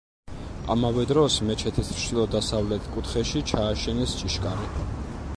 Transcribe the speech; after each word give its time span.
ამავე 0.75 1.03
დროს 1.09 1.35
მეჩეთის 1.49 1.91
ჩრდილო-დასავლეთ 1.99 2.87
კუთხეში 2.95 3.43
ჩააშენეს 3.51 4.15
ჭიშკარი. 4.23 4.71